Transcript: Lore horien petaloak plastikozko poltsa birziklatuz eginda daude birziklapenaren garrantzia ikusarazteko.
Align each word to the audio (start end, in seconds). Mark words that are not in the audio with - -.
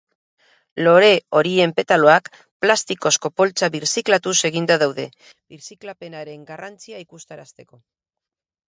Lore 0.85 1.09
horien 1.39 1.73
petaloak 1.79 2.31
plastikozko 2.65 3.31
poltsa 3.43 3.71
birziklatuz 3.77 4.35
eginda 4.51 4.79
daude 4.87 5.07
birziklapenaren 5.55 6.51
garrantzia 6.53 7.07
ikusarazteko. 7.09 7.85